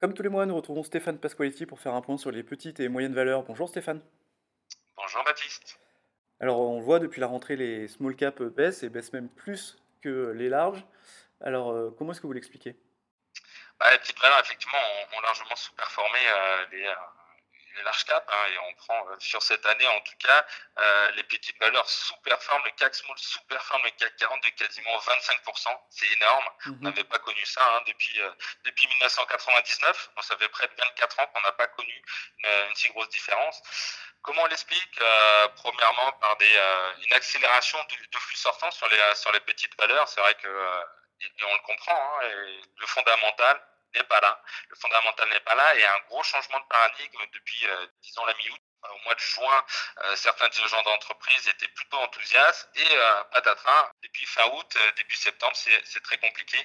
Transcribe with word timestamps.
Comme 0.00 0.14
tous 0.14 0.22
les 0.22 0.30
mois, 0.30 0.46
nous 0.46 0.56
retrouvons 0.56 0.82
Stéphane 0.82 1.18
Pasqualetti 1.18 1.66
pour 1.66 1.78
faire 1.78 1.92
un 1.92 2.00
point 2.00 2.16
sur 2.16 2.30
les 2.30 2.42
petites 2.42 2.80
et 2.80 2.88
moyennes 2.88 3.12
valeurs. 3.12 3.42
Bonjour 3.42 3.68
Stéphane. 3.68 4.00
Bonjour 4.96 5.22
Baptiste. 5.24 5.78
Alors 6.40 6.58
on 6.58 6.80
voit 6.80 7.00
depuis 7.00 7.20
la 7.20 7.26
rentrée 7.26 7.54
les 7.54 7.86
small 7.86 8.16
caps 8.16 8.40
baissent 8.40 8.82
et 8.82 8.88
baissent 8.88 9.12
même 9.12 9.28
plus 9.28 9.76
que 10.00 10.32
les 10.34 10.48
larges. 10.48 10.82
Alors 11.42 11.72
euh, 11.72 11.90
comment 11.98 12.12
est-ce 12.12 12.22
que 12.22 12.26
vous 12.26 12.32
l'expliquez? 12.32 12.76
Bah, 13.78 13.92
Les 13.92 13.98
petites 13.98 14.18
valeurs 14.18 14.40
effectivement 14.40 14.78
ont, 15.18 15.20
largement 15.20 15.54
sous-performé 15.54 16.18
euh, 16.34 16.66
les, 16.72 16.86
large 17.82 18.04
cap, 18.04 18.28
hein, 18.32 18.46
et 18.52 18.58
on 18.58 18.74
prend 18.74 19.06
euh, 19.08 19.16
sur 19.18 19.42
cette 19.42 19.64
année 19.66 19.86
en 19.88 20.00
tout 20.00 20.16
cas, 20.18 20.46
euh, 20.78 21.10
les 21.12 21.22
petites 21.24 21.58
valeurs 21.60 21.88
sous-performent, 21.88 22.62
le 22.64 22.70
CAC 22.72 22.94
Small 22.94 23.16
sous-performe 23.18 23.82
le 23.84 23.90
CAC 23.90 24.16
40 24.16 24.42
de 24.42 24.48
quasiment 24.50 24.96
25%. 24.98 25.68
C'est 25.90 26.06
énorme. 26.12 26.44
On 26.66 26.70
Mhm. 26.70 26.82
n'avait 26.82 27.04
pas 27.04 27.18
connu 27.18 27.44
ça 27.46 27.60
hein, 27.76 27.82
depuis, 27.86 28.20
euh, 28.20 28.30
depuis 28.64 28.86
1999. 28.88 30.10
Donc, 30.16 30.24
ça 30.24 30.36
fait 30.36 30.48
près 30.48 30.66
de 30.68 30.74
24 30.76 31.20
ans 31.20 31.26
qu'on 31.28 31.40
n'a 31.42 31.52
pas 31.52 31.66
connu 31.68 31.92
une, 32.38 32.50
une, 32.68 32.74
si 32.74 32.88
grosse 32.88 33.08
différence. 33.10 33.62
Comment 34.22 34.42
on 34.42 34.46
l'explique 34.46 35.00
Premièrement, 35.56 36.12
par 36.20 36.36
des, 36.36 36.56
une 37.06 37.12
accélération 37.14 37.78
de, 37.84 38.06
de, 38.06 38.18
flux 38.18 38.36
sortants 38.36 38.70
sur 38.70 38.86
les, 38.88 39.14
sur 39.14 39.32
les 39.32 39.40
petites 39.40 39.74
valeurs? 39.78 40.06
C'est 40.08 40.20
vrai 40.20 40.34
que, 40.34 40.82
et, 41.22 41.26
et 41.26 41.44
on 41.44 41.54
le 41.54 41.60
comprend, 41.60 41.94
hein, 41.96 42.28
le 42.76 42.86
fondamental 42.86 43.60
n'est 43.94 44.04
pas 44.04 44.20
là. 44.20 44.42
Le 44.68 44.76
fondamental 44.76 45.28
n'est 45.30 45.40
pas 45.40 45.54
là 45.54 45.74
et 45.74 45.84
un 45.84 45.98
gros 46.08 46.22
changement 46.22 46.60
de 46.60 46.66
paradigme 46.66 47.22
depuis, 47.32 47.66
euh, 47.66 47.86
disons, 48.02 48.24
la 48.26 48.34
mi-août. 48.34 48.60
Au 48.82 48.98
mois 49.04 49.14
de 49.14 49.20
juin, 49.20 49.64
euh, 50.04 50.16
certains 50.16 50.48
dirigeants 50.48 50.82
d'entreprise 50.82 51.48
étaient 51.48 51.68
plutôt 51.68 51.98
enthousiastes 51.98 52.70
et 52.76 52.88
euh, 52.90 53.24
patatras, 53.24 53.92
depuis 54.02 54.24
fin 54.24 54.46
août, 54.46 54.74
euh, 54.74 54.92
début 54.92 55.16
septembre, 55.16 55.54
c'est 55.54 56.02
très 56.02 56.16
compliqué. 56.16 56.56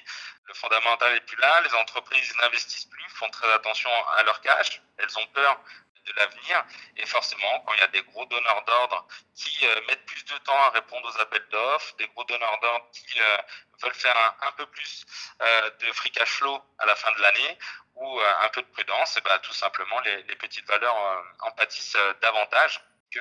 Le 0.44 0.54
fondamental 0.54 1.12
n'est 1.12 1.20
plus 1.20 1.36
là, 1.36 1.60
les 1.60 1.74
entreprises 1.74 2.34
n'investissent 2.36 2.86
plus, 2.86 3.04
font 3.10 3.28
très 3.28 3.52
attention 3.52 3.90
à 4.16 4.22
leur 4.22 4.40
cash, 4.40 4.80
elles 4.96 5.18
ont 5.18 5.26
peur 5.26 5.60
de 6.06 6.12
l'avenir 6.14 6.64
et 6.96 7.06
forcément 7.06 7.60
quand 7.60 7.74
il 7.74 7.80
y 7.80 7.82
a 7.82 7.88
des 7.88 8.02
gros 8.02 8.24
donneurs 8.26 8.64
d'ordre 8.64 9.06
qui 9.34 9.66
euh, 9.66 9.80
mettent 9.88 10.06
plus 10.06 10.24
de 10.24 10.36
temps 10.38 10.62
à 10.64 10.70
répondre 10.70 11.08
aux 11.08 11.20
appels 11.20 11.46
d'offres, 11.50 11.94
des 11.96 12.06
gros 12.08 12.24
donneurs 12.24 12.58
d'ordre 12.60 12.86
qui 12.92 13.20
euh, 13.20 13.38
veulent 13.82 13.94
faire 13.94 14.16
un, 14.42 14.52
peu 14.52 14.66
plus 14.66 15.04
euh, 15.42 15.70
de 15.80 15.92
free 15.92 16.10
cash 16.10 16.30
flow 16.30 16.60
à 16.78 16.86
la 16.86 16.96
fin 16.96 17.12
de 17.12 17.20
l'année 17.20 17.58
ou 17.96 18.20
un 18.20 18.48
peu 18.50 18.60
de 18.60 18.66
prudence, 18.66 19.16
et 19.16 19.22
ben, 19.22 19.38
tout 19.38 19.54
simplement 19.54 19.98
les, 20.00 20.22
petites 20.36 20.66
valeurs 20.66 21.24
en 21.40 21.50
pâtissent 21.52 21.96
davantage 22.20 22.78
que, 23.10 23.20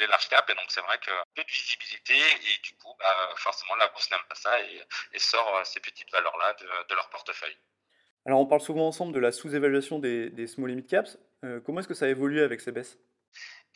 les 0.00 0.06
large 0.08 0.28
caps. 0.28 0.50
Et 0.50 0.54
donc, 0.56 0.64
c'est 0.68 0.80
vrai 0.80 0.98
que 0.98 1.12
peu 1.36 1.44
de 1.44 1.48
visibilité 1.48 2.18
et 2.18 2.58
du 2.58 2.74
coup, 2.76 2.92
bah, 2.98 3.34
forcément, 3.36 3.76
la 3.76 3.86
bourse 3.86 4.10
n'aime 4.10 4.24
pas 4.28 4.34
ça 4.34 4.60
et, 4.60 5.18
sort 5.20 5.64
ces 5.64 5.78
petites 5.78 6.10
valeurs-là 6.10 6.54
de, 6.54 6.94
leur 6.94 7.08
portefeuille. 7.10 7.56
Alors, 8.26 8.40
on 8.40 8.46
parle 8.46 8.60
souvent 8.60 8.88
ensemble 8.88 9.12
de 9.12 9.20
la 9.20 9.30
sous-évaluation 9.30 9.98
des, 10.00 10.46
small 10.48 10.70
limit 10.70 10.86
caps. 10.86 11.16
Euh, 11.44 11.60
comment 11.64 11.80
est-ce 11.80 11.88
que 11.88 11.94
ça 11.94 12.06
a 12.06 12.08
évolué 12.08 12.42
avec 12.42 12.60
ces 12.60 12.72
baisses? 12.72 12.98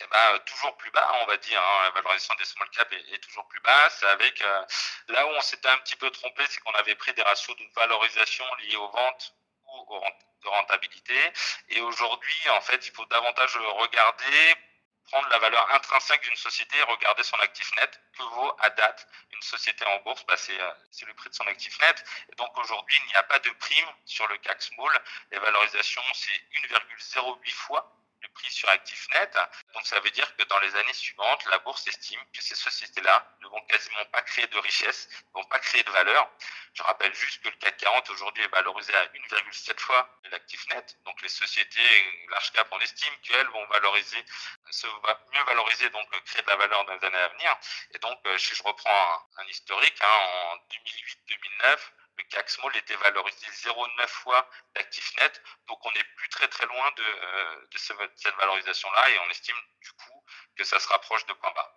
Eh 0.02 0.04
ben, 0.10 0.38
toujours 0.44 0.76
plus 0.76 0.90
bas, 0.90 1.12
on 1.22 1.26
va 1.26 1.36
dire. 1.36 1.60
Hein, 1.60 1.84
la 1.84 1.90
valorisation 2.00 2.34
des 2.38 2.44
small 2.44 2.68
caps 2.70 2.92
est, 3.12 3.18
toujours 3.18 3.46
plus 3.46 3.60
basse. 3.60 4.02
Avec 4.12 4.42
euh, 4.42 4.62
là 5.08 5.26
où 5.26 5.30
on 5.36 5.40
s'était 5.40 5.68
un 5.68 5.78
petit 5.78 5.94
peu 5.96 6.10
trompé, 6.10 6.42
c'est 6.48 6.60
qu'on 6.60 6.72
avait 6.72 6.96
pris 6.96 7.12
des 7.14 7.22
ratios 7.22 7.56
de 7.56 7.64
valorisation 7.76 8.44
liés 8.64 8.76
aux 8.76 8.90
ventes 8.90 9.34
ou 9.66 9.94
aux 9.94 10.00
de 10.42 10.48
rentabilité. 10.48 11.14
Et 11.68 11.80
aujourd'hui, 11.80 12.48
en 12.56 12.60
fait, 12.60 12.86
il 12.86 12.92
faut 12.92 13.04
davantage 13.06 13.56
regarder 13.56 14.56
prendre 15.10 15.28
la 15.28 15.38
valeur 15.38 15.70
intrinsèque 15.74 16.22
d'une 16.22 16.36
société 16.36 16.76
et 16.78 16.82
regarder 16.82 17.22
son 17.22 17.38
actif 17.40 17.70
net. 17.76 18.00
Que 18.16 18.22
vaut 18.22 18.52
à 18.60 18.70
date 18.70 19.06
une 19.32 19.42
société 19.42 19.84
en 19.86 19.98
bourse? 20.02 20.24
Bah, 20.26 20.36
C'est 20.36 21.06
le 21.06 21.14
prix 21.14 21.30
de 21.30 21.34
son 21.34 21.46
actif 21.46 21.78
net. 21.80 22.04
Et 22.32 22.36
donc 22.36 22.56
aujourd'hui, 22.58 22.96
il 23.04 23.08
n'y 23.08 23.14
a 23.16 23.22
pas 23.24 23.38
de 23.38 23.50
prime 23.50 23.88
sur 24.04 24.26
le 24.28 24.36
CAC 24.38 24.62
Small. 24.62 25.02
Les 25.32 25.38
valorisations, 25.38 26.02
c'est 26.14 26.40
1,08 26.68 27.50
fois 27.52 27.99
prix 28.34 28.50
sur 28.50 28.68
actif 28.68 29.08
net. 29.14 29.36
Donc 29.74 29.86
ça 29.86 30.00
veut 30.00 30.10
dire 30.10 30.34
que 30.36 30.44
dans 30.44 30.58
les 30.60 30.74
années 30.76 30.92
suivantes, 30.92 31.44
la 31.46 31.58
bourse 31.58 31.86
estime 31.86 32.20
que 32.32 32.42
ces 32.42 32.54
sociétés-là 32.54 33.36
ne 33.40 33.48
vont 33.48 33.60
quasiment 33.62 34.04
pas 34.06 34.22
créer 34.22 34.46
de 34.46 34.58
richesse, 34.58 35.08
ne 35.34 35.40
vont 35.40 35.48
pas 35.48 35.58
créer 35.58 35.82
de 35.82 35.90
valeur. 35.90 36.30
Je 36.74 36.82
rappelle 36.82 37.14
juste 37.14 37.42
que 37.42 37.48
le 37.48 37.56
CAC 37.56 37.76
40 37.78 38.10
aujourd'hui 38.10 38.44
est 38.44 38.48
valorisé 38.48 38.94
à 38.94 39.06
1,7 39.06 39.80
fois 39.80 40.08
l'actif 40.30 40.66
net. 40.68 40.96
Donc 41.04 41.20
les 41.22 41.28
sociétés 41.28 42.26
large 42.30 42.52
cap, 42.52 42.68
on 42.70 42.80
estime 42.80 43.14
qu'elles 43.22 43.48
vont 43.48 43.66
valoriser, 43.66 44.24
se 44.70 44.86
mieux 44.86 45.44
valoriser, 45.46 45.90
donc 45.90 46.08
créer 46.24 46.42
de 46.42 46.48
la 46.48 46.56
valeur 46.56 46.84
dans 46.84 46.94
les 46.94 47.04
années 47.04 47.18
à 47.18 47.28
venir. 47.28 47.56
Et 47.94 47.98
donc 47.98 48.18
si 48.38 48.54
je 48.54 48.62
reprends 48.62 49.24
un, 49.36 49.42
un 49.42 49.46
historique, 49.46 49.98
hein, 50.00 50.06
en 50.06 50.56
2008-2009, 51.66 51.78
le 52.20 52.28
CAC 52.28 52.50
Small 52.50 52.76
était 52.76 52.96
valorisé 52.96 53.46
0,9 53.46 54.06
fois 54.08 54.48
d'actif 54.74 55.12
net. 55.20 55.42
Donc 55.68 55.78
on 55.84 55.90
n'est 55.92 56.04
plus 56.16 56.28
très 56.28 56.48
très 56.48 56.66
loin 56.66 56.90
de, 56.96 57.02
euh, 57.02 57.66
de 57.72 57.78
ce, 57.78 57.92
cette 58.16 58.34
valorisation-là 58.36 59.10
et 59.10 59.18
on 59.26 59.30
estime 59.30 59.56
du 59.80 59.92
coup 59.92 60.24
que 60.56 60.64
ça 60.64 60.78
se 60.78 60.88
rapproche 60.88 61.26
de 61.26 61.32
point 61.34 61.52
bas. 61.52 61.76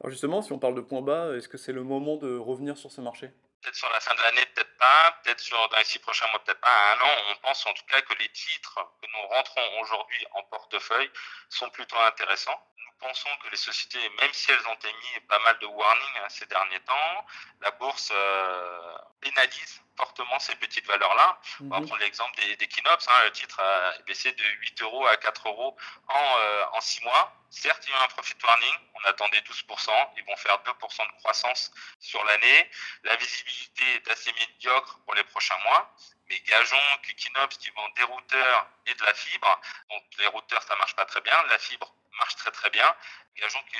Alors 0.00 0.10
justement, 0.10 0.42
si 0.42 0.52
on 0.52 0.58
parle 0.58 0.74
de 0.74 0.80
point 0.80 1.02
bas, 1.02 1.34
est-ce 1.36 1.48
que 1.48 1.58
c'est 1.58 1.72
le 1.72 1.84
moment 1.84 2.16
de 2.16 2.36
revenir 2.36 2.76
sur 2.76 2.90
ce 2.90 3.00
marché? 3.00 3.28
Peut-être 3.62 3.76
sur 3.76 3.88
la 3.90 4.00
fin 4.00 4.14
de 4.14 4.20
l'année, 4.20 4.44
peut-être 4.54 4.76
pas. 4.76 5.20
Peut-être 5.22 5.40
sur 5.40 5.56
dans 5.68 5.78
les 5.78 5.84
six 5.84 6.00
prochains 6.00 6.26
mois, 6.30 6.42
peut-être 6.42 6.60
pas. 6.60 6.68
À 6.68 6.96
un 6.96 7.00
an, 7.00 7.22
on 7.30 7.36
pense 7.36 7.64
en 7.66 7.72
tout 7.72 7.84
cas 7.86 8.02
que 8.02 8.14
les 8.14 8.28
titres 8.30 8.80
que 9.00 9.06
nous 9.06 9.28
rentrons 9.28 9.80
aujourd'hui 9.80 10.26
en 10.32 10.42
portefeuille 10.44 11.10
sont 11.48 11.70
plutôt 11.70 11.96
intéressants 11.98 12.60
pensons 13.02 13.36
que 13.42 13.50
les 13.50 13.56
sociétés, 13.56 14.08
même 14.20 14.32
si 14.32 14.50
elles 14.50 14.66
ont 14.66 14.78
émis 14.84 15.20
pas 15.28 15.38
mal 15.40 15.58
de 15.58 15.66
warnings 15.66 16.18
hein, 16.22 16.28
ces 16.28 16.46
derniers 16.46 16.80
temps, 16.80 17.26
la 17.60 17.70
bourse 17.72 18.10
euh, 18.14 18.98
pénalise 19.20 19.82
fortement 19.96 20.38
ces 20.38 20.54
petites 20.56 20.86
valeurs-là. 20.86 21.38
On 21.60 21.68
va 21.68 21.80
prendre 21.80 21.98
l'exemple 21.98 22.34
des, 22.36 22.56
des 22.56 22.68
Kinops. 22.68 23.06
Hein, 23.08 23.24
le 23.24 23.32
titre 23.32 23.60
a 23.60 23.98
baissé 24.06 24.32
de 24.32 24.42
8 24.42 24.82
euros 24.82 25.06
à 25.06 25.16
4 25.16 25.48
euros 25.48 25.76
en, 26.08 26.36
euh, 26.38 26.64
en 26.72 26.80
6 26.80 27.02
mois. 27.02 27.32
Certes, 27.50 27.84
il 27.86 27.90
y 27.90 27.94
a 27.94 28.02
un 28.02 28.08
profit 28.08 28.34
warning. 28.42 28.74
On 28.94 29.08
attendait 29.08 29.40
12%. 29.40 29.90
Ils 30.16 30.24
vont 30.24 30.36
faire 30.36 30.58
2% 30.62 31.06
de 31.06 31.12
croissance 31.18 31.70
sur 32.00 32.24
l'année. 32.24 32.70
La 33.04 33.16
visibilité 33.16 33.84
est 33.96 34.10
assez 34.10 34.32
médiocre 34.32 34.98
pour 35.04 35.14
les 35.14 35.24
prochains 35.24 35.58
mois. 35.64 35.94
Mais 36.28 36.40
gageons 36.40 36.76
que 37.02 37.12
Kinops 37.12 37.58
qui 37.58 37.70
vend 37.70 37.88
des 37.96 38.04
routeurs 38.04 38.66
et 38.86 38.94
de 38.94 39.04
la 39.04 39.12
fibre. 39.12 39.60
Donc, 39.90 40.02
les 40.18 40.26
routeurs, 40.28 40.62
ça 40.62 40.76
marche 40.76 40.96
pas 40.96 41.04
très 41.04 41.20
bien. 41.20 41.36
La 41.48 41.58
fibre 41.58 41.92
marche 42.18 42.36
très 42.36 42.50
très 42.50 42.70
bien. 42.70 42.94
Gageons 43.36 43.62
que 43.62 43.78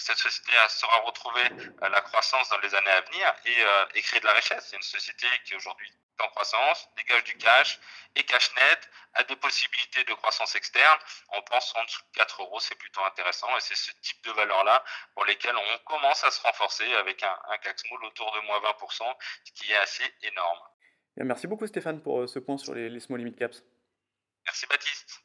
cette 0.00 0.18
société 0.18 0.52
saura 0.68 0.98
retrouver 0.98 1.42
la 1.80 2.00
croissance 2.02 2.48
dans 2.48 2.58
les 2.58 2.74
années 2.74 2.90
à 2.90 3.00
venir 3.00 3.34
et, 3.44 3.64
euh, 3.64 3.86
et 3.94 4.02
créer 4.02 4.20
de 4.20 4.26
la 4.26 4.34
richesse. 4.34 4.68
C'est 4.70 4.76
une 4.76 4.82
société 4.82 5.26
qui 5.44 5.56
aujourd'hui 5.56 5.88
est 5.88 6.22
en 6.22 6.28
croissance, 6.28 6.88
dégage 6.96 7.24
du 7.24 7.36
cash 7.36 7.80
et 8.14 8.22
cash 8.22 8.54
net, 8.54 8.88
a 9.14 9.24
des 9.24 9.36
possibilités 9.36 10.04
de 10.04 10.14
croissance 10.14 10.54
externe. 10.54 10.98
On 11.30 11.42
pense 11.42 11.74
en 11.76 11.84
dessous 11.84 12.02
de 12.02 12.18
4 12.18 12.42
euros, 12.42 12.60
c'est 12.60 12.76
plutôt 12.76 13.04
intéressant 13.04 13.48
et 13.56 13.60
c'est 13.60 13.76
ce 13.76 13.90
type 14.00 14.22
de 14.24 14.30
valeur-là 14.30 14.84
pour 15.14 15.24
lesquelles 15.24 15.56
on 15.56 15.78
commence 15.78 16.22
à 16.22 16.30
se 16.30 16.40
renforcer 16.42 16.92
avec 16.94 17.22
un, 17.22 17.38
un 17.48 17.58
CAC 17.58 17.80
Small 17.80 18.04
autour 18.04 18.30
de 18.32 18.40
moins 18.46 18.60
20%, 18.60 19.16
ce 19.44 19.52
qui 19.52 19.72
est 19.72 19.76
assez 19.76 20.04
énorme. 20.22 20.60
Merci 21.16 21.46
beaucoup 21.46 21.66
Stéphane 21.66 22.02
pour 22.02 22.22
euh, 22.22 22.26
ce 22.26 22.38
point 22.38 22.58
sur 22.58 22.74
les, 22.74 22.88
les 22.88 23.00
small 23.00 23.18
limit 23.18 23.34
caps. 23.34 23.62
Merci 24.46 24.66
Baptiste. 24.66 25.23